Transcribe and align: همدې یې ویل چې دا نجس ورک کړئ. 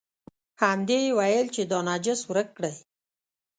همدې 0.61 0.97
یې 1.05 1.11
ویل 1.17 1.47
چې 1.55 1.61
دا 1.71 1.79
نجس 1.87 2.21
ورک 2.29 2.49
کړئ. 2.57 2.75